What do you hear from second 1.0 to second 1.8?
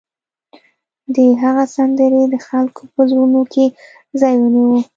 د هغه